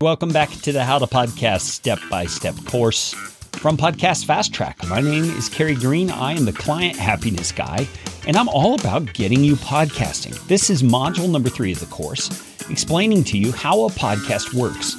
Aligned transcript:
Welcome 0.00 0.28
back 0.28 0.50
to 0.50 0.70
the 0.70 0.84
How 0.84 1.00
to 1.00 1.08
Podcast 1.08 1.62
Step 1.62 1.98
by 2.08 2.26
Step 2.26 2.54
course 2.66 3.14
from 3.54 3.76
Podcast 3.76 4.26
Fast 4.26 4.54
Track. 4.54 4.78
My 4.86 5.00
name 5.00 5.24
is 5.24 5.48
Carey 5.48 5.74
Green. 5.74 6.08
I 6.08 6.34
am 6.34 6.44
the 6.44 6.52
client 6.52 6.94
happiness 6.94 7.50
guy, 7.50 7.84
and 8.24 8.36
I'm 8.36 8.48
all 8.48 8.76
about 8.76 9.12
getting 9.12 9.42
you 9.42 9.56
podcasting. 9.56 10.40
This 10.46 10.70
is 10.70 10.84
module 10.84 11.28
number 11.28 11.48
three 11.48 11.72
of 11.72 11.80
the 11.80 11.86
course. 11.86 12.28
Explaining 12.70 13.24
to 13.24 13.36
you 13.36 13.50
how 13.50 13.86
a 13.86 13.90
podcast 13.90 14.54
works 14.54 14.94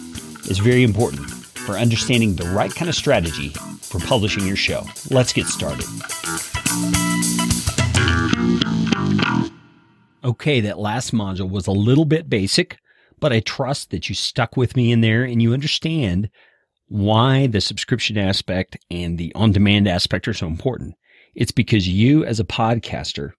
is 0.49 0.57
very 0.57 0.83
important 0.83 1.29
for 1.29 1.77
understanding 1.77 2.35
the 2.35 2.49
right 2.49 2.75
kind 2.75 2.89
of 2.89 2.95
strategy 2.95 3.51
for 3.81 4.01
publishing 4.01 4.45
your 4.45 4.57
show. 4.57 4.85
Let's 5.09 5.31
get 5.31 5.45
started. 5.45 5.85
Okay, 10.25 10.59
that 10.59 10.77
last 10.77 11.13
module 11.13 11.49
was 11.49 11.67
a 11.67 11.71
little 11.71 12.03
bit 12.03 12.29
basic, 12.29 12.79
but 13.19 13.33
I 13.33 13.39
trust 13.41 13.91
that 13.91 14.09
you 14.09 14.15
stuck 14.15 14.57
with 14.57 14.75
me 14.75 14.91
in 14.91 15.01
there 15.01 15.23
and 15.23 15.41
you 15.41 15.53
understand 15.53 16.29
why 16.87 17.47
the 17.47 17.61
subscription 17.61 18.17
aspect 18.17 18.77
and 18.89 19.17
the 19.17 19.33
on 19.35 19.51
demand 19.51 19.87
aspect 19.87 20.27
are 20.27 20.33
so 20.33 20.47
important. 20.47 20.95
It's 21.35 21.51
because 21.51 21.87
you, 21.87 22.25
as 22.25 22.39
a 22.39 22.45
podcaster, 22.45 23.31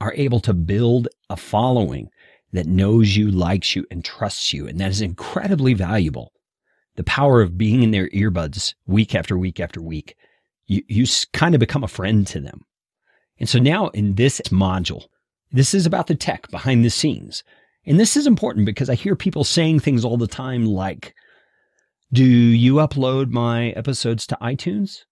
are 0.00 0.14
able 0.14 0.40
to 0.40 0.54
build 0.54 1.08
a 1.28 1.36
following 1.36 2.08
that 2.52 2.66
knows 2.66 3.16
you, 3.16 3.30
likes 3.30 3.74
you, 3.74 3.86
and 3.90 4.04
trusts 4.04 4.52
you. 4.52 4.66
And 4.66 4.78
that 4.80 4.90
is 4.90 5.00
incredibly 5.00 5.74
valuable. 5.74 6.32
The 6.96 7.04
power 7.04 7.40
of 7.40 7.56
being 7.56 7.82
in 7.82 7.92
their 7.92 8.08
earbuds 8.10 8.74
week 8.86 9.14
after 9.14 9.38
week 9.38 9.60
after 9.60 9.80
week, 9.80 10.16
you, 10.66 10.82
you 10.88 11.06
kind 11.32 11.54
of 11.54 11.60
become 11.60 11.84
a 11.84 11.88
friend 11.88 12.26
to 12.28 12.40
them. 12.40 12.62
And 13.38 13.48
so 13.48 13.58
now 13.58 13.88
in 13.88 14.16
this 14.16 14.40
module, 14.50 15.04
this 15.50 15.74
is 15.74 15.86
about 15.86 16.06
the 16.06 16.14
tech 16.14 16.50
behind 16.50 16.84
the 16.84 16.90
scenes. 16.90 17.42
And 17.86 17.98
this 17.98 18.16
is 18.16 18.26
important 18.26 18.66
because 18.66 18.90
I 18.90 18.94
hear 18.94 19.16
people 19.16 19.44
saying 19.44 19.80
things 19.80 20.04
all 20.04 20.16
the 20.16 20.26
time 20.26 20.66
like, 20.66 21.14
do 22.12 22.24
you 22.24 22.74
upload 22.74 23.30
my 23.30 23.70
episodes 23.70 24.26
to 24.28 24.38
iTunes? 24.42 25.04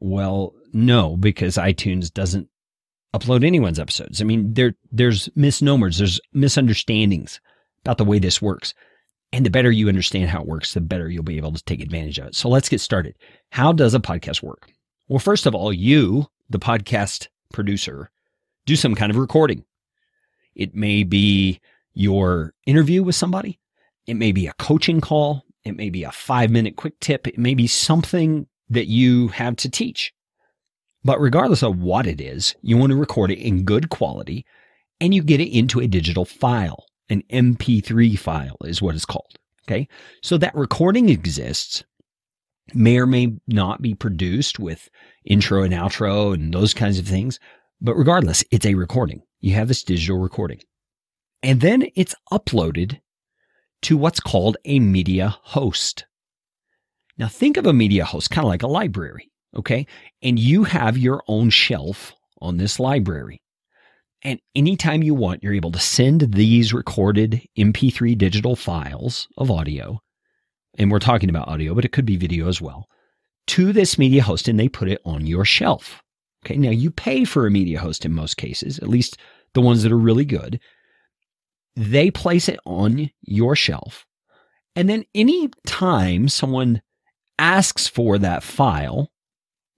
Well, 0.00 0.54
no, 0.72 1.16
because 1.16 1.56
iTunes 1.56 2.12
doesn't 2.12 2.48
upload 3.14 3.44
anyone's 3.44 3.78
episodes. 3.78 4.20
I 4.20 4.24
mean, 4.24 4.54
there, 4.54 4.74
there's 4.90 5.28
misnomers, 5.36 5.98
there's 5.98 6.20
misunderstandings 6.32 7.40
about 7.84 7.98
the 7.98 8.04
way 8.04 8.18
this 8.18 8.42
works. 8.42 8.74
And 9.34 9.46
the 9.46 9.50
better 9.50 9.70
you 9.70 9.88
understand 9.88 10.28
how 10.28 10.42
it 10.42 10.48
works, 10.48 10.74
the 10.74 10.80
better 10.80 11.08
you'll 11.08 11.22
be 11.22 11.36
able 11.36 11.52
to 11.52 11.64
take 11.64 11.80
advantage 11.80 12.18
of 12.18 12.28
it. 12.28 12.34
So 12.34 12.48
let's 12.48 12.68
get 12.68 12.80
started. 12.80 13.14
How 13.50 13.72
does 13.72 13.94
a 13.94 14.00
podcast 14.00 14.42
work? 14.42 14.70
Well, 15.08 15.18
first 15.18 15.46
of 15.46 15.54
all, 15.54 15.72
you, 15.72 16.26
the 16.50 16.58
podcast 16.58 17.28
producer, 17.52 18.10
do 18.66 18.76
some 18.76 18.94
kind 18.94 19.10
of 19.10 19.16
recording. 19.16 19.64
It 20.54 20.74
may 20.74 21.02
be 21.02 21.60
your 21.94 22.54
interview 22.66 23.02
with 23.02 23.14
somebody. 23.14 23.58
It 24.06 24.14
may 24.14 24.32
be 24.32 24.46
a 24.46 24.54
coaching 24.54 25.00
call. 25.00 25.44
It 25.64 25.76
may 25.76 25.90
be 25.90 26.04
a 26.04 26.12
five 26.12 26.50
minute 26.50 26.76
quick 26.76 26.98
tip. 27.00 27.26
It 27.26 27.38
may 27.38 27.54
be 27.54 27.66
something 27.66 28.46
that 28.68 28.86
you 28.86 29.28
have 29.28 29.56
to 29.56 29.70
teach. 29.70 30.12
But 31.04 31.20
regardless 31.20 31.62
of 31.62 31.78
what 31.78 32.06
it 32.06 32.20
is, 32.20 32.54
you 32.62 32.76
want 32.76 32.90
to 32.90 32.96
record 32.96 33.30
it 33.30 33.38
in 33.38 33.64
good 33.64 33.88
quality 33.88 34.44
and 35.00 35.14
you 35.14 35.22
get 35.22 35.40
it 35.40 35.56
into 35.56 35.80
a 35.80 35.88
digital 35.88 36.24
file. 36.24 36.86
An 37.08 37.22
MP3 37.30 38.18
file 38.18 38.56
is 38.64 38.80
what 38.80 38.94
it's 38.94 39.04
called. 39.04 39.36
Okay. 39.66 39.88
So 40.22 40.38
that 40.38 40.54
recording 40.54 41.08
exists, 41.08 41.84
may 42.74 42.98
or 42.98 43.06
may 43.06 43.34
not 43.46 43.82
be 43.82 43.94
produced 43.94 44.58
with 44.58 44.88
intro 45.24 45.62
and 45.62 45.74
outro 45.74 46.34
and 46.34 46.52
those 46.52 46.74
kinds 46.74 46.98
of 46.98 47.06
things. 47.06 47.38
But 47.80 47.96
regardless, 47.96 48.44
it's 48.50 48.66
a 48.66 48.74
recording. 48.74 49.22
You 49.42 49.54
have 49.54 49.68
this 49.68 49.82
digital 49.82 50.18
recording. 50.18 50.60
And 51.42 51.60
then 51.60 51.88
it's 51.96 52.14
uploaded 52.32 53.00
to 53.82 53.96
what's 53.96 54.20
called 54.20 54.56
a 54.64 54.78
media 54.78 55.36
host. 55.42 56.06
Now 57.18 57.26
think 57.26 57.56
of 57.56 57.66
a 57.66 57.72
media 57.72 58.04
host 58.04 58.30
kind 58.30 58.44
of 58.44 58.48
like 58.48 58.62
a 58.62 58.68
library, 58.68 59.30
okay? 59.56 59.86
And 60.22 60.38
you 60.38 60.64
have 60.64 60.96
your 60.96 61.22
own 61.26 61.50
shelf 61.50 62.14
on 62.40 62.56
this 62.56 62.78
library. 62.78 63.42
And 64.22 64.40
anytime 64.54 65.02
you 65.02 65.14
want, 65.14 65.42
you're 65.42 65.52
able 65.52 65.72
to 65.72 65.80
send 65.80 66.32
these 66.32 66.72
recorded 66.72 67.42
MP3 67.58 68.16
digital 68.16 68.54
files 68.54 69.26
of 69.36 69.50
audio, 69.50 70.00
and 70.78 70.92
we're 70.92 71.00
talking 71.00 71.28
about 71.28 71.48
audio, 71.48 71.74
but 71.74 71.84
it 71.84 71.90
could 71.90 72.06
be 72.06 72.16
video 72.16 72.46
as 72.46 72.60
well, 72.60 72.86
to 73.48 73.72
this 73.72 73.98
media 73.98 74.22
host 74.22 74.46
and 74.46 74.60
they 74.60 74.68
put 74.68 74.88
it 74.88 75.00
on 75.04 75.26
your 75.26 75.44
shelf. 75.44 76.00
Okay. 76.44 76.56
Now 76.56 76.70
you 76.70 76.90
pay 76.90 77.24
for 77.24 77.46
a 77.46 77.50
media 77.50 77.78
host 77.78 78.04
in 78.04 78.12
most 78.12 78.36
cases, 78.36 78.78
at 78.78 78.88
least 78.88 79.16
the 79.54 79.60
ones 79.60 79.82
that 79.82 79.92
are 79.92 79.98
really 79.98 80.24
good. 80.24 80.60
They 81.76 82.10
place 82.10 82.48
it 82.48 82.60
on 82.64 83.10
your 83.22 83.56
shelf. 83.56 84.06
And 84.74 84.88
then 84.88 85.04
any 85.14 85.50
time 85.66 86.28
someone 86.28 86.82
asks 87.38 87.86
for 87.86 88.18
that 88.18 88.42
file 88.42 89.10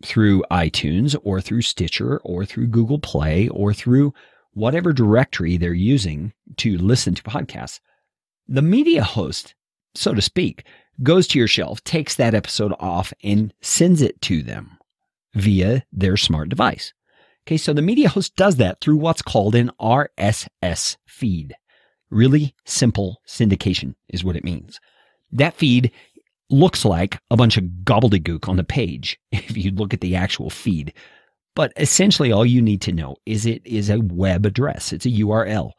through 0.05 0.45
iTunes 0.51 1.17
or 1.23 1.41
through 1.41 1.63
Stitcher 1.63 2.19
or 2.25 2.45
through 2.45 2.67
Google 2.69 2.99
Play 2.99 3.49
or 3.49 3.73
through 3.73 4.13
whatever 4.53 4.93
directory 4.93 5.57
they're 5.57 5.73
using 5.73 6.33
to 6.59 6.79
listen 6.79 7.15
to 7.15 7.23
podcasts, 7.23 7.81
the 8.47 8.63
media 8.63 9.03
host, 9.03 9.55
so 9.95 10.15
to 10.15 10.23
speak, 10.23 10.65
goes 11.03 11.27
to 11.29 11.39
your 11.39 11.49
shelf, 11.49 11.83
takes 11.85 12.15
that 12.17 12.35
episode 12.35 12.73
off 12.79 13.13
and 13.23 13.53
sends 13.63 14.01
it 14.03 14.21
to 14.23 14.43
them 14.43 14.79
via 15.35 15.85
their 15.93 16.17
smart 16.17 16.49
device. 16.49 16.93
Okay, 17.47 17.59
so 17.59 17.75
the 17.75 17.83
media 17.83 18.09
host 18.09 18.37
does 18.37 18.57
that 18.57 18.81
through 18.81 18.97
what's 18.97 19.21
called 19.21 19.55
an 19.55 19.71
RSS 19.79 20.97
feed. 21.07 21.55
Really 22.11 22.55
simple 22.65 23.21
syndication 23.29 23.95
is 24.09 24.25
what 24.25 24.37
it 24.37 24.45
means. 24.45 24.81
That 25.31 25.55
feed 25.55 25.93
looks 26.49 26.85
like 26.85 27.19
a 27.31 27.37
bunch 27.37 27.59
of 27.59 27.65
gobbledygook 27.85 28.49
on 28.49 28.57
the 28.57 28.65
page 28.65 29.19
if 29.33 29.57
you 29.57 29.73
look 29.73 29.93
at 29.93 30.01
the 30.01 30.17
actual 30.17 30.49
feed. 30.49 30.95
But 31.55 31.73
essentially, 31.77 32.33
all 32.33 32.47
you 32.47 32.63
need 32.63 32.81
to 32.83 32.93
know 32.93 33.17
is 33.27 33.45
it 33.45 33.65
is 33.67 33.91
a 33.91 34.01
web 34.01 34.47
address. 34.47 34.93
It's 34.93 35.07
a 35.07 35.11
URL, 35.11 35.73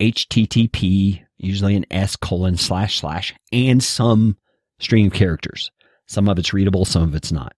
HTTP, 0.00 1.22
usually 1.36 1.74
an 1.74 1.84
S 1.90 2.14
colon 2.16 2.56
slash 2.56 3.00
slash, 3.00 3.34
and 3.52 3.82
some 3.82 4.36
string 4.78 5.06
of 5.06 5.12
characters. 5.12 5.70
Some 6.06 6.28
of 6.28 6.38
it's 6.38 6.54
readable, 6.54 6.84
some 6.84 7.02
of 7.02 7.14
it's 7.14 7.32
not 7.32 7.54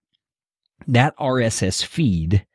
that 0.87 1.16
RSS 1.19 1.84
feed 1.84 2.47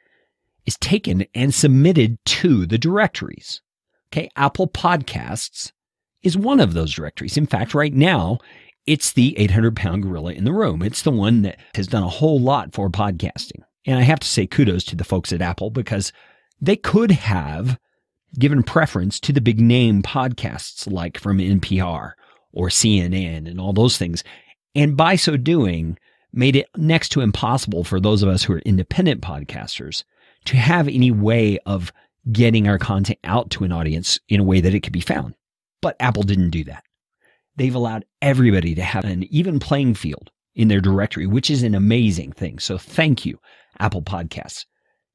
is 0.66 0.78
taken 0.78 1.26
and 1.34 1.54
submitted 1.54 2.18
to 2.26 2.66
the 2.66 2.78
directories. 2.78 3.62
Okay. 4.12 4.30
Apple 4.36 4.68
Podcasts 4.68 5.72
is 6.24 6.38
one 6.38 6.60
of 6.60 6.74
those 6.74 6.94
directories. 6.94 7.38
In 7.38 7.46
fact, 7.46 7.74
right 7.74 7.94
now, 7.94 8.40
it's 8.88 9.14
the 9.14 9.38
800 9.38 9.76
pound 9.76 10.04
gorilla 10.04 10.34
in 10.34 10.44
the 10.44 10.54
room. 10.54 10.82
It's 10.82 11.02
the 11.02 11.12
one 11.12 11.42
that 11.44 11.60
has 11.76 11.88
done 11.88 12.04
a 12.04 12.10
whole 12.10 12.40
lot 12.40 12.74
for 12.74 12.90
podcasting. 12.90 13.62
And 13.86 13.98
I 13.98 14.02
have 14.02 14.20
to 14.20 14.28
say 14.28 14.48
kudos 14.48 14.84
to 14.86 14.96
the 14.96 15.04
folks 15.04 15.32
at 15.32 15.42
Apple 15.42 15.70
because 15.70 16.12
they 16.60 16.76
could 16.76 17.12
have 17.12 17.78
given 18.38 18.64
preference 18.64 19.20
to 19.22 19.34
the 19.34 19.42
big 19.42 19.60
name 19.60 20.02
podcasts 20.02 20.92
like 20.92 21.18
from 21.18 21.38
NPR 21.38 22.14
or 22.52 22.70
CNN 22.70 23.50
and 23.50 23.60
all 23.60 23.74
those 23.74 23.98
things. 23.98 24.24
And 24.74 24.98
by 24.98 25.16
so 25.16 25.38
doing, 25.38 25.98
made 26.34 26.56
it 26.56 26.68
next 26.76 27.10
to 27.10 27.22
impossible 27.22 27.84
for 27.84 28.00
those 28.00 28.22
of 28.22 28.30
us 28.30 28.44
who 28.44 28.54
are 28.54 28.60
independent 28.60 29.22
podcasters 29.22 30.04
to 30.46 30.58
have 30.58 30.88
any 30.88 31.12
way 31.12 31.60
of 31.66 31.92
getting 32.32 32.68
our 32.68 32.78
content 32.78 33.20
out 33.24 33.50
to 33.52 33.64
an 33.64 33.72
audience 33.72 34.20
in 34.30 34.40
a 34.40 34.44
way 34.44 34.62
that 34.62 34.74
it 34.74 34.82
could 34.82 34.94
be 34.94 35.02
found. 35.02 35.36
But 35.82 35.96
Apple 36.00 36.24
didn't 36.24 36.50
do 36.50 36.64
that. 36.66 36.84
They've 37.56 37.76
allowed 37.76 38.06
everybody 38.22 38.76
to 38.76 38.84
have 38.84 39.06
an 39.06 39.24
even 39.32 39.60
playing 39.60 39.96
field 39.96 40.32
in 40.56 40.68
their 40.68 40.82
directory, 40.82 41.28
which 41.28 41.50
is 41.50 41.64
an 41.64 41.76
amazing 41.76 42.32
thing. 42.32 42.60
So 42.60 42.78
thank 42.78 43.26
you, 43.26 43.40
Apple 43.80 44.02
Podcasts. 44.02 44.66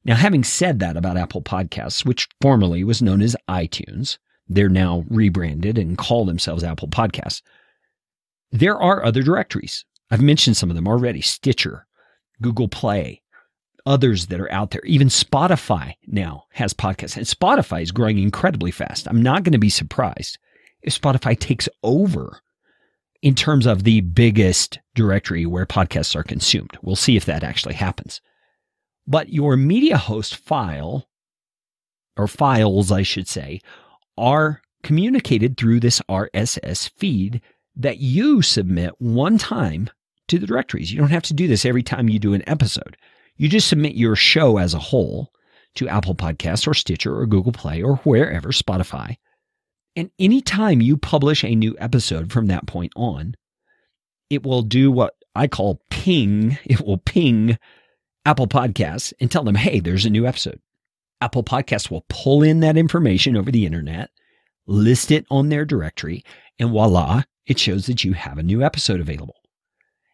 Now, 0.04 0.14
having 0.14 0.44
said 0.44 0.78
that 0.78 0.96
about 0.96 1.18
Apple 1.18 1.42
Podcasts, 1.42 2.04
which 2.04 2.28
formerly 2.40 2.84
was 2.84 3.02
known 3.02 3.20
as 3.20 3.36
iTunes, 3.48 4.18
they're 4.48 4.68
now 4.68 5.04
rebranded 5.08 5.76
and 5.76 5.98
call 5.98 6.24
themselves 6.24 6.64
Apple 6.64 6.88
Podcasts. 6.88 7.42
There 8.50 8.80
are 8.80 9.04
other 9.04 9.22
directories 9.22 9.84
I've 10.10 10.20
mentioned 10.20 10.56
some 10.56 10.70
of 10.70 10.76
them 10.76 10.88
already 10.88 11.20
Stitcher, 11.20 11.86
Google 12.42 12.68
Play, 12.68 13.22
others 13.86 14.26
that 14.26 14.40
are 14.40 14.52
out 14.52 14.70
there. 14.70 14.82
Even 14.84 15.08
Spotify 15.08 15.94
now 16.06 16.44
has 16.52 16.74
podcasts, 16.74 17.16
and 17.16 17.26
Spotify 17.26 17.82
is 17.82 17.90
growing 17.90 18.18
incredibly 18.18 18.70
fast. 18.70 19.08
I'm 19.08 19.22
not 19.22 19.42
going 19.42 19.52
to 19.52 19.58
be 19.58 19.70
surprised 19.70 20.38
if 20.82 20.98
Spotify 20.98 21.38
takes 21.38 21.68
over 21.82 22.40
in 23.22 23.34
terms 23.34 23.66
of 23.66 23.84
the 23.84 24.00
biggest 24.00 24.78
directory 24.94 25.46
where 25.46 25.66
podcasts 25.66 26.16
are 26.16 26.22
consumed. 26.22 26.76
We'll 26.82 26.96
see 26.96 27.16
if 27.16 27.26
that 27.26 27.42
actually 27.42 27.74
happens. 27.74 28.20
But 29.06 29.30
your 29.30 29.56
media 29.56 29.98
host 29.98 30.36
file, 30.36 31.08
or 32.16 32.28
files, 32.28 32.90
I 32.90 33.02
should 33.02 33.28
say, 33.28 33.60
are 34.16 34.62
communicated 34.82 35.56
through 35.56 35.80
this 35.80 36.00
RSS 36.08 36.90
feed 36.96 37.42
that 37.76 37.98
you 37.98 38.42
submit 38.42 38.94
one 38.98 39.38
time 39.38 39.90
to 40.28 40.38
the 40.38 40.46
directories. 40.46 40.92
You 40.92 40.98
don't 40.98 41.10
have 41.10 41.22
to 41.24 41.34
do 41.34 41.48
this 41.48 41.64
every 41.64 41.82
time 41.82 42.08
you 42.08 42.18
do 42.18 42.34
an 42.34 42.48
episode. 42.48 42.96
You 43.40 43.48
just 43.48 43.68
submit 43.68 43.94
your 43.94 44.16
show 44.16 44.58
as 44.58 44.74
a 44.74 44.78
whole 44.78 45.32
to 45.76 45.88
Apple 45.88 46.14
Podcasts 46.14 46.68
or 46.68 46.74
Stitcher 46.74 47.18
or 47.18 47.24
Google 47.24 47.52
Play 47.52 47.82
or 47.82 47.96
wherever, 47.96 48.50
Spotify. 48.50 49.16
And 49.96 50.10
anytime 50.18 50.82
you 50.82 50.98
publish 50.98 51.42
a 51.42 51.54
new 51.54 51.74
episode 51.78 52.30
from 52.30 52.48
that 52.48 52.66
point 52.66 52.92
on, 52.96 53.34
it 54.28 54.42
will 54.42 54.60
do 54.60 54.92
what 54.92 55.14
I 55.34 55.46
call 55.46 55.80
ping. 55.88 56.58
It 56.66 56.82
will 56.82 56.98
ping 56.98 57.56
Apple 58.26 58.46
Podcasts 58.46 59.14
and 59.22 59.30
tell 59.30 59.44
them, 59.44 59.54
hey, 59.54 59.80
there's 59.80 60.04
a 60.04 60.10
new 60.10 60.26
episode. 60.26 60.60
Apple 61.22 61.42
Podcasts 61.42 61.90
will 61.90 62.04
pull 62.10 62.42
in 62.42 62.60
that 62.60 62.76
information 62.76 63.38
over 63.38 63.50
the 63.50 63.64
internet, 63.64 64.10
list 64.66 65.10
it 65.10 65.24
on 65.30 65.48
their 65.48 65.64
directory, 65.64 66.22
and 66.58 66.72
voila, 66.72 67.22
it 67.46 67.58
shows 67.58 67.86
that 67.86 68.04
you 68.04 68.12
have 68.12 68.36
a 68.36 68.42
new 68.42 68.62
episode 68.62 69.00
available. 69.00 69.39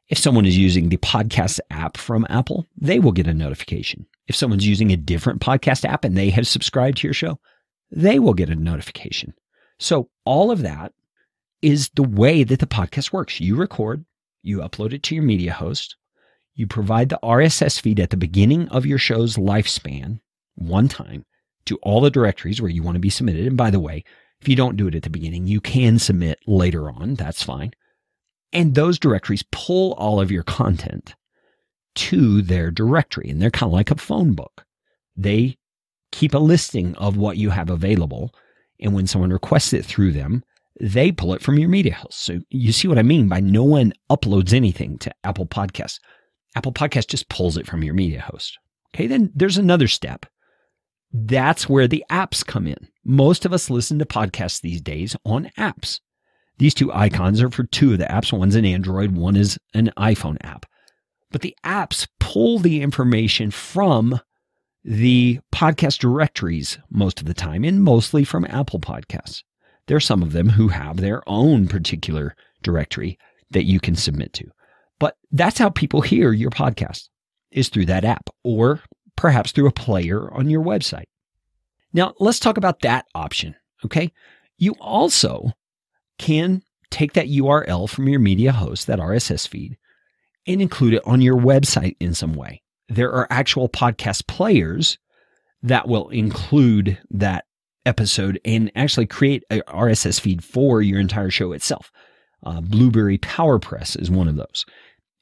If 0.09 0.19
someone 0.19 0.47
is 0.47 0.57
using 0.57 0.89
the 0.89 0.99
podcast 0.99 1.59
app 1.71 1.97
from 1.97 2.27
Apple, 2.29 2.67
they 2.77 3.01
will 3.01 3.13
get 3.13 3.27
a 3.27 3.35
notification. 3.35 4.07
If 4.29 4.37
someone's 4.37 4.67
using 4.67 4.93
a 4.93 4.97
different 4.97 5.41
podcast 5.41 5.85
app 5.85 6.05
and 6.05 6.17
they 6.17 6.31
have 6.31 6.47
subscribed 6.47 6.99
to 6.99 7.07
your 7.07 7.15
show, 7.15 7.41
they 7.91 8.19
will 8.19 8.35
get 8.35 8.51
a 8.51 8.55
notification. 8.55 9.35
So 9.79 10.09
all 10.25 10.51
of 10.51 10.63
that 10.63 10.93
is 11.63 11.91
the 11.91 12.03
way 12.03 12.45
that 12.45 12.61
the 12.61 12.67
podcast 12.67 13.13
works. 13.13 13.41
You 13.41 13.57
record, 13.57 14.05
you 14.43 14.59
upload 14.59 14.93
it 14.93 15.03
to 15.05 15.15
your 15.15 15.25
media 15.25 15.53
host, 15.53 15.97
you 16.55 16.67
provide 16.67 17.09
the 17.09 17.19
RSS 17.23 17.81
feed 17.81 18.01
at 18.01 18.11
the 18.11 18.17
beginning 18.17 18.69
of 18.69 18.87
your 18.87 18.99
show's 18.99 19.37
lifespan, 19.37 20.21
one 20.55 20.89
time, 20.89 21.25
to 21.67 21.77
all 21.83 22.01
the 22.01 22.11
directories 22.11 22.63
where 22.63 22.71
you 22.71 22.83
want 22.83 22.95
to 22.95 23.01
be 23.01 23.11
submitted. 23.11 23.47
And 23.47 23.57
by 23.57 23.71
the 23.71 23.81
way, 23.81 24.05
if 24.41 24.49
you 24.49 24.57
don't 24.57 24.77
do 24.77 24.87
it 24.87 24.95
at 24.95 25.03
the 25.03 25.11
beginning, 25.11 25.47
you 25.47 25.61
can 25.61 25.99
submit 25.99 26.39
later 26.47 26.91
on. 26.91 27.15
That's 27.15 27.43
fine. 27.43 27.73
And 28.53 28.75
those 28.75 28.99
directories 28.99 29.45
pull 29.51 29.93
all 29.95 30.21
of 30.21 30.31
your 30.31 30.43
content 30.43 31.15
to 31.97 32.43
their 32.43 32.71
directory, 32.71 33.29
and 33.29 33.41
they're 33.41 33.51
kind 33.51 33.71
of 33.71 33.75
like 33.75 33.91
a 33.91 33.97
phone 33.97 34.35
book. 34.35 34.65
They 35.17 35.59
keep 36.13 36.35
a 36.35 36.39
listing 36.39 36.95
of 36.97 37.17
what 37.17 37.37
you 37.37 37.51
have 37.51 37.71
available. 37.71 38.35
And 38.81 38.95
when 38.95 39.07
someone 39.07 39.33
requests 39.33 39.73
it 39.73 39.85
through 39.85 40.13
them, 40.13 40.45
they 40.81 41.11
pull 41.11 41.33
it 41.35 41.43
from 41.43 41.59
your 41.59 41.69
media 41.69 41.95
host. 41.95 42.21
So 42.21 42.41
you 42.51 42.73
see 42.73 42.89
what 42.89 42.99
I 42.99 43.03
mean 43.03 43.29
by 43.29 43.41
no 43.41 43.65
one 43.65 43.93
uploads 44.11 44.53
anything 44.53 44.99
to 44.99 45.13
Apple 45.25 45.47
Podcasts. 45.47 45.99
Apple 46.55 46.73
Podcast 46.73 47.09
just 47.09 47.29
pulls 47.29 47.57
it 47.57 47.67
from 47.67 47.83
your 47.83 47.95
media 47.95 48.21
host. 48.21 48.59
Okay, 48.95 49.07
then 49.07 49.31
there's 49.35 49.59
another 49.59 49.89
step. 49.89 50.27
That's 51.13 51.69
where 51.69 51.89
the 51.89 52.05
apps 52.11 52.45
come 52.45 52.67
in. 52.67 52.89
Most 53.05 53.47
of 53.47 53.53
us 53.53 53.71
listen 53.71 53.99
to 53.99 54.05
podcasts 54.07 54.61
these 54.61 54.81
days 54.81 55.17
on 55.25 55.51
apps. 55.59 56.01
These 56.59 56.75
two 56.75 56.93
icons 56.93 57.43
are 57.43 57.51
for 57.51 57.65
two 57.65 57.93
of 57.93 57.99
the 57.99 58.07
apps. 58.07 58.33
One's 58.33 58.55
an 58.55 58.65
Android, 58.65 59.15
one 59.15 59.37
is 59.37 59.59
an 59.75 59.93
iPhone 59.99 60.39
app. 60.43 60.67
But 61.31 61.43
the 61.43 61.57
apps 61.65 62.07
pull 62.19 62.59
the 62.59 62.81
information 62.83 63.51
from 63.51 64.21
the 64.85 65.41
podcast 65.53 65.99
directories 65.99 66.79
most 66.91 67.21
of 67.21 67.27
the 67.27 67.35
time, 67.35 67.65
and 67.65 67.83
mostly 67.83 68.25
from 68.25 68.47
Apple 68.47 68.79
Podcasts. 68.79 69.43
There 69.87 69.97
are 69.97 70.01
some 70.01 70.23
of 70.23 70.33
them 70.33 70.49
who 70.49 70.69
have 70.69 70.97
their 70.97 71.23
own 71.29 71.69
particular 71.69 72.35
directory 72.63 73.19
that 73.51 73.65
you 73.65 73.81
can 73.81 73.97
submit 73.97 74.33
to. 74.35 74.47
But 74.99 75.17
that's 75.31 75.59
how 75.59 75.71
people 75.71 76.01
hear 76.01 76.33
your 76.33 76.51
podcast 76.51 77.09
is 77.51 77.69
through 77.69 77.87
that 77.87 78.05
app 78.05 78.31
or 78.45 78.81
perhaps 79.17 79.53
through 79.53 79.67
a 79.67 79.73
player 79.73 80.33
on 80.33 80.49
your 80.49 80.63
website. 80.63 81.07
Now, 81.93 82.15
let's 82.19 82.41
talk 82.41 82.57
about 82.57 82.81
that 82.81 83.07
option. 83.15 83.55
Okay. 83.85 84.13
You 84.59 84.73
also 84.81 85.53
can 86.19 86.63
take 86.91 87.15
that 87.15 87.29
URL 87.29 87.89
from 87.89 88.09
your 88.09 88.21
media 88.21 88.53
host, 88.53 88.87
that 88.87 88.99
RSS 88.99 89.47
feed, 89.47 89.77
and 90.47 90.63
include 90.63 90.95
it 90.95 91.03
on 91.07 91.21
your 91.21 91.37
website 91.37 91.97
in 92.01 92.15
some 92.15 92.35
way. 92.35 92.63
There 92.89 93.13
are 93.13 93.27
actual 93.31 93.69
podcast 93.69 94.27
players 94.27 94.99
that 95.63 95.89
will 95.89 96.09
include 96.11 96.99
that 97.11 97.45
episode 97.85 98.41
and 98.45 98.71
actually 98.77 99.07
create 99.07 99.45
a 99.51 99.61
RSS 99.63 100.21
feed 100.21 100.45
for 100.45 100.83
your 100.83 101.01
entire 101.01 101.31
show 101.31 101.53
itself. 101.53 101.91
Uh, 102.45 102.61
Blubrry 102.61 103.19
PowerPress 103.19 104.01
is 104.01 104.11
one 104.11 104.29
of 104.29 104.37
those. 104.37 104.65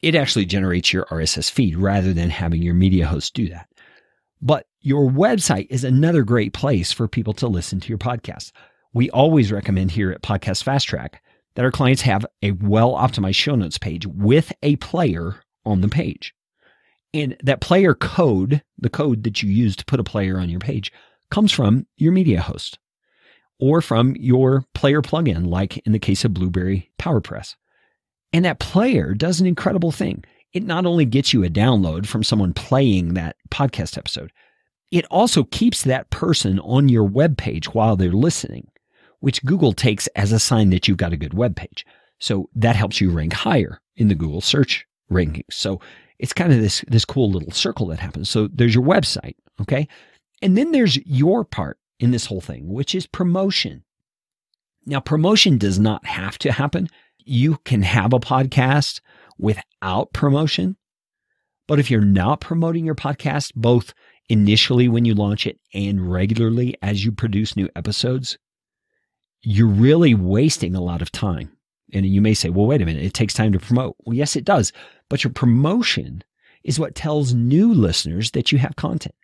It 0.03 0.15
actually 0.15 0.45
generates 0.45 0.93
your 0.93 1.07
RSS 1.07 1.51
feed 1.51 1.77
rather 1.77 2.13
than 2.13 2.29
having 2.29 2.63
your 2.63 2.75
media 2.75 3.07
host 3.07 3.33
do 3.35 3.49
that. 3.49 3.69
But 4.43 4.67
your 4.81 5.11
website 5.11 5.69
is 5.71 5.85
another 5.85 6.23
great 6.23 6.53
place 6.53 6.93
for 6.93 7.09
people 7.09 7.33
to 7.35 7.49
listen 7.49 7.81
to 7.81 7.89
your 7.89 7.99
podcast. 7.99 8.53
We 8.95 9.11
always 9.11 9.51
recommend 9.51 9.91
here 9.91 10.13
at 10.13 10.23
Podcast 10.23 10.63
Fast 10.63 10.87
Track 10.87 11.21
that 11.57 11.65
our 11.65 11.73
clients 11.73 12.03
have 12.03 12.25
a 12.43 12.53
well 12.53 12.93
optimized 12.93 13.35
show 13.35 13.57
notes 13.57 13.77
page 13.77 14.07
with 14.07 14.53
a 14.63 14.77
player 14.77 15.43
on 15.65 15.81
the 15.81 15.89
page. 15.89 16.33
And 17.13 17.37
that 17.43 17.61
player 17.61 17.95
code, 17.95 18.63
the 18.79 18.89
code 18.89 19.25
that 19.25 19.43
you 19.43 19.51
use 19.51 19.75
to 19.77 19.85
put 19.85 19.99
a 19.99 20.05
player 20.05 20.39
on 20.39 20.49
your 20.49 20.61
page, 20.61 20.93
comes 21.29 21.51
from 21.51 21.87
your 21.97 22.13
media 22.13 22.41
host 22.41 22.79
or 23.59 23.81
from 23.81 24.15
your 24.17 24.65
player 24.75 25.03
plugin, 25.03 25.47
like 25.47 25.79
in 25.79 25.91
the 25.91 25.99
case 25.99 26.25
of 26.25 26.35
Blubrry 26.35 26.93
PowerPress. 27.01 27.57
And 28.33 28.45
that 28.45 28.61
player 28.61 29.13
does 29.15 29.41
an 29.41 29.47
incredible 29.47 29.91
thing. 29.91 30.25
It 30.53 30.63
not 30.63 30.87
only 30.87 31.05
gets 31.05 31.33
you 31.33 31.43
a 31.43 31.49
download 31.49 32.07
from 32.07 32.23
someone 32.23 32.53
playing 32.53 33.15
that 33.15 33.37
podcast 33.51 33.99
episode, 33.99 34.31
it 34.93 35.05
also 35.11 35.43
keeps 35.43 35.83
that 35.83 36.11
person 36.11 36.61
on 36.61 36.89
your 36.89 37.05
web 37.05 37.37
page 37.37 37.75
while 37.75 37.97
they're 37.97 38.13
listening, 38.13 38.69
which 39.25 39.43
Google 39.47 39.73
takes 39.73 40.07
as 40.09 40.33
a 40.33 40.39
sign 40.39 40.69
that 40.69 40.87
you've 40.87 40.99
got 40.99 41.15
a 41.15 41.17
good 41.17 41.33
web 41.33 41.57
page. 41.57 41.87
So 42.19 42.51
that 42.55 42.77
helps 42.77 43.01
you 43.01 43.11
rank 43.11 43.33
higher 43.33 43.81
in 43.97 44.09
the 44.09 44.15
Google 44.15 44.43
search 44.43 44.85
rankings. 45.11 45.51
So 45.51 45.81
it's 46.19 46.35
kind 46.35 46.53
of 46.53 46.61
this 46.61 46.85
this 46.89 47.07
cool 47.07 47.31
little 47.31 47.51
circle 47.51 47.87
that 47.87 48.01
happens. 48.01 48.29
So 48.29 48.49
there's 48.53 48.75
your 48.75 48.85
website, 48.85 49.37
okay? 49.63 49.89
And 50.43 50.59
then 50.59 50.73
there's 50.73 50.99
your 51.07 51.43
part 51.43 51.79
in 51.99 52.11
this 52.11 52.27
whole 52.27 52.43
thing, 52.43 52.69
which 52.69 52.95
is 52.95 53.07
promotion. 53.07 53.83
Now, 54.85 55.01
promotion 55.01 55.57
does 55.57 55.79
not 55.79 56.05
have 56.05 56.37
to 56.41 56.53
happen. 56.53 56.91
You 57.25 57.57
can 57.65 57.81
have 57.81 58.13
a 58.13 58.21
podcast 58.21 59.01
without 59.39 60.13
promotion. 60.13 60.77
But 61.67 61.79
if 61.79 61.91
you're 61.91 62.03
not 62.03 62.43
promoting 62.43 62.85
your 62.85 62.95
podcast, 62.95 63.53
both 63.57 63.95
initially 64.29 64.87
when 64.87 65.07
you 65.07 65.15
launch 65.15 65.47
it 65.47 65.59
and 65.73 66.13
regularly 66.13 66.77
as 66.83 67.07
you 67.07 67.11
produce 67.11 67.57
new 67.57 67.71
episodes, 67.75 68.37
you're 69.45 69.67
really 69.67 70.15
wasting 70.15 70.75
a 70.75 70.81
lot 70.81 71.03
of 71.03 71.13
time. 71.13 71.51
And 71.93 72.07
you 72.07 72.21
may 72.21 72.35
say, 72.35 72.49
well, 72.49 72.67
wait 72.67 72.83
a 72.83 72.87
minute, 72.87 73.05
it 73.05 73.15
takes 73.15 73.35
time 73.35 73.53
to 73.53 73.59
promote. 73.61 73.97
Well, 74.01 74.17
yes, 74.17 74.37
it 74.37 74.45
does. 74.45 74.73
But 75.09 75.23
your 75.23 75.33
promotion 75.33 76.25
is 76.65 76.81
what 76.81 76.95
tells 76.95 77.35
new 77.35 77.73
listeners 77.73 78.31
that 78.33 78.51
you 78.51 78.59
have 78.59 78.77
content. 78.77 79.15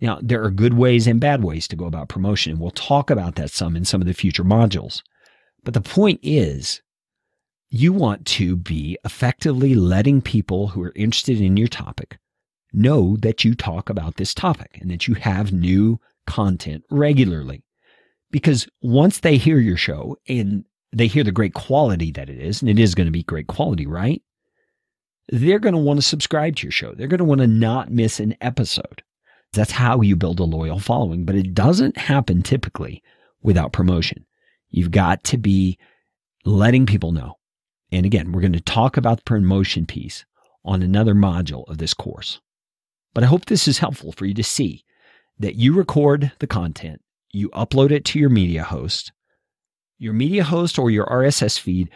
Now, 0.00 0.18
there 0.22 0.44
are 0.44 0.50
good 0.50 0.74
ways 0.74 1.06
and 1.06 1.20
bad 1.20 1.42
ways 1.42 1.66
to 1.68 1.76
go 1.76 1.86
about 1.86 2.08
promotion, 2.08 2.52
and 2.52 2.60
we'll 2.60 2.70
talk 2.72 3.10
about 3.10 3.36
that 3.36 3.50
some 3.50 3.76
in 3.76 3.84
some 3.84 4.00
of 4.00 4.06
the 4.06 4.14
future 4.14 4.44
modules. 4.44 5.00
But 5.64 5.74
the 5.74 5.80
point 5.80 6.20
is, 6.22 6.82
you 7.70 7.92
want 7.92 8.26
to 8.26 8.56
be 8.56 8.98
effectively 9.04 9.74
letting 9.74 10.20
people 10.20 10.68
who 10.68 10.82
are 10.82 10.92
interested 10.94 11.40
in 11.40 11.56
your 11.56 11.68
topic 11.68 12.18
know 12.72 13.16
that 13.20 13.44
you 13.44 13.54
talk 13.54 13.88
about 13.88 14.16
this 14.16 14.34
topic 14.34 14.78
and 14.80 14.90
that 14.90 15.08
you 15.08 15.14
have 15.14 15.52
new 15.52 15.98
content 16.26 16.84
regularly. 16.90 17.64
Because 18.32 18.66
once 18.80 19.20
they 19.20 19.36
hear 19.36 19.58
your 19.58 19.76
show 19.76 20.16
and 20.28 20.64
they 20.92 21.06
hear 21.06 21.22
the 21.22 21.30
great 21.30 21.54
quality 21.54 22.10
that 22.12 22.28
it 22.28 22.38
is, 22.38 22.60
and 22.60 22.68
it 22.68 22.78
is 22.78 22.96
going 22.96 23.06
to 23.06 23.12
be 23.12 23.22
great 23.22 23.46
quality, 23.46 23.86
right? 23.86 24.20
They're 25.28 25.60
going 25.60 25.74
to 25.74 25.80
want 25.80 25.98
to 25.98 26.02
subscribe 26.02 26.56
to 26.56 26.64
your 26.64 26.72
show. 26.72 26.92
They're 26.92 27.06
going 27.06 27.18
to 27.18 27.24
want 27.24 27.40
to 27.42 27.46
not 27.46 27.92
miss 27.92 28.18
an 28.18 28.34
episode. 28.40 29.02
That's 29.52 29.70
how 29.70 30.00
you 30.00 30.16
build 30.16 30.40
a 30.40 30.44
loyal 30.44 30.80
following, 30.80 31.24
but 31.24 31.36
it 31.36 31.54
doesn't 31.54 31.96
happen 31.96 32.42
typically 32.42 33.02
without 33.42 33.72
promotion. 33.72 34.26
You've 34.70 34.90
got 34.90 35.22
to 35.24 35.36
be 35.36 35.78
letting 36.44 36.86
people 36.86 37.12
know. 37.12 37.38
And 37.92 38.06
again, 38.06 38.32
we're 38.32 38.40
going 38.40 38.54
to 38.54 38.60
talk 38.60 38.96
about 38.96 39.18
the 39.18 39.24
promotion 39.24 39.84
piece 39.86 40.24
on 40.64 40.82
another 40.82 41.14
module 41.14 41.68
of 41.68 41.78
this 41.78 41.92
course. 41.92 42.40
But 43.14 43.24
I 43.24 43.26
hope 43.26 43.44
this 43.44 43.68
is 43.68 43.78
helpful 43.78 44.12
for 44.12 44.24
you 44.24 44.34
to 44.34 44.42
see 44.42 44.84
that 45.38 45.56
you 45.56 45.74
record 45.74 46.32
the 46.38 46.46
content, 46.46 47.02
you 47.32 47.48
upload 47.50 47.90
it 47.90 48.04
to 48.06 48.18
your 48.18 48.30
media 48.30 48.62
host. 48.62 49.12
Your 49.98 50.12
media 50.12 50.44
host 50.44 50.78
or 50.78 50.90
your 50.90 51.06
RSS 51.06 51.58
feed 51.58 51.90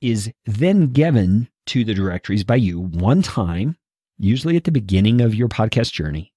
is 0.00 0.32
then 0.44 0.92
given 0.92 1.48
to 1.66 1.84
the 1.84 1.94
directories 1.94 2.44
by 2.44 2.56
you 2.56 2.80
one 2.80 3.22
time, 3.22 3.76
usually 4.18 4.56
at 4.56 4.64
the 4.64 4.72
beginning 4.72 5.20
of 5.20 5.34
your 5.34 5.48
podcast 5.48 5.92
journey. 5.92 6.32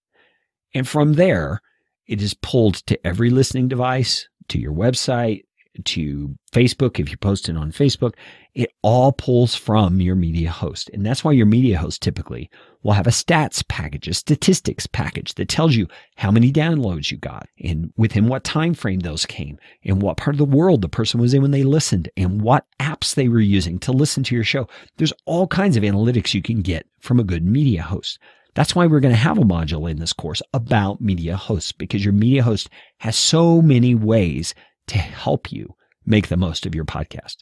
And 0.73 0.87
from 0.87 1.13
there, 1.13 1.61
it 2.07 2.21
is 2.21 2.33
pulled 2.33 2.75
to 2.87 3.05
every 3.05 3.29
listening 3.29 3.67
device, 3.67 4.27
to 4.49 4.59
your 4.59 4.73
website, 4.73 5.43
to 5.85 6.35
Facebook. 6.51 6.99
If 6.99 7.11
you 7.11 7.17
post 7.17 7.49
it 7.49 7.57
on 7.57 7.71
Facebook, 7.71 8.13
it 8.53 8.71
all 8.81 9.11
pulls 9.11 9.55
from 9.55 10.01
your 10.01 10.15
media 10.15 10.51
host. 10.51 10.89
And 10.93 11.05
that's 11.05 11.23
why 11.23 11.31
your 11.31 11.45
media 11.45 11.77
host 11.77 12.01
typically 12.01 12.49
will 12.83 12.93
have 12.93 13.07
a 13.07 13.11
stats 13.11 13.65
package, 13.67 14.07
a 14.07 14.13
statistics 14.13 14.87
package 14.87 15.33
that 15.35 15.49
tells 15.49 15.75
you 15.75 15.87
how 16.15 16.31
many 16.31 16.51
downloads 16.51 17.11
you 17.11 17.17
got 17.17 17.47
and 17.63 17.93
within 17.97 18.27
what 18.27 18.43
time 18.43 18.73
frame 18.73 19.01
those 19.01 19.25
came 19.25 19.57
and 19.83 20.01
what 20.01 20.17
part 20.17 20.35
of 20.35 20.39
the 20.39 20.45
world 20.45 20.81
the 20.81 20.89
person 20.89 21.19
was 21.19 21.33
in 21.33 21.41
when 21.41 21.51
they 21.51 21.63
listened 21.63 22.09
and 22.17 22.41
what 22.41 22.65
apps 22.79 23.15
they 23.15 23.27
were 23.27 23.39
using 23.39 23.79
to 23.79 23.91
listen 23.91 24.23
to 24.23 24.35
your 24.35 24.43
show. 24.43 24.67
There's 24.97 25.13
all 25.25 25.47
kinds 25.47 25.77
of 25.77 25.83
analytics 25.83 26.33
you 26.33 26.41
can 26.41 26.61
get 26.61 26.85
from 26.99 27.19
a 27.19 27.23
good 27.23 27.45
media 27.45 27.81
host. 27.81 28.19
That's 28.55 28.75
why 28.75 28.87
we're 28.87 28.99
going 28.99 29.13
to 29.13 29.17
have 29.17 29.37
a 29.37 29.43
module 29.43 29.89
in 29.89 29.99
this 29.99 30.13
course 30.13 30.41
about 30.53 31.01
media 31.01 31.37
hosts 31.37 31.71
because 31.71 32.03
your 32.03 32.13
media 32.13 32.43
host 32.43 32.69
has 32.97 33.15
so 33.15 33.61
many 33.61 33.95
ways 33.95 34.53
to 34.89 34.97
help 34.97 35.51
you 35.51 35.75
make 36.05 36.27
the 36.27 36.37
most 36.37 36.65
of 36.65 36.75
your 36.75 36.85
podcast. 36.85 37.37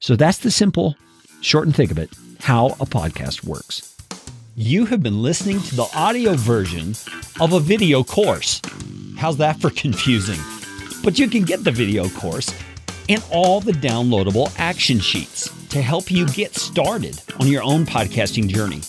So 0.00 0.16
that's 0.16 0.38
the 0.38 0.50
simple 0.50 0.96
short 1.40 1.66
and 1.66 1.74
think 1.74 1.90
of 1.90 1.98
it, 1.98 2.10
how 2.40 2.68
a 2.80 2.86
podcast 2.86 3.44
works. 3.44 3.96
You 4.54 4.86
have 4.86 5.02
been 5.02 5.22
listening 5.22 5.60
to 5.62 5.76
the 5.76 5.88
audio 5.94 6.34
version 6.34 6.94
of 7.40 7.52
a 7.52 7.60
video 7.60 8.04
course. 8.04 8.60
How's 9.16 9.38
that 9.38 9.60
for 9.60 9.70
confusing? 9.84 10.38
But 11.02 11.18
you 11.18 11.28
can 11.28 11.42
get 11.42 11.64
the 11.64 11.70
video 11.72 12.08
course 12.10 12.54
and 13.08 13.24
all 13.32 13.60
the 13.60 13.72
downloadable 13.72 14.52
action 14.58 15.00
sheets 15.00 15.50
to 15.68 15.82
help 15.82 16.10
you 16.10 16.26
get 16.28 16.54
started 16.54 17.20
on 17.40 17.48
your 17.48 17.62
own 17.62 17.84
podcasting 17.84 18.48
journey 18.48 18.82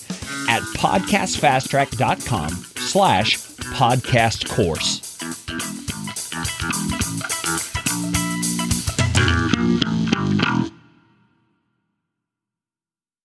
at 0.50 0.62
podcastfasttrack.com 0.77 2.50
slash 2.77 3.38
podcast 3.38 4.50
course. 4.50 5.12